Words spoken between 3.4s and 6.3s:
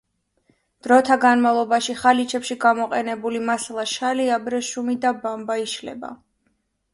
მასალა შალი, აბრეშუმი და ბამბა, იშლება.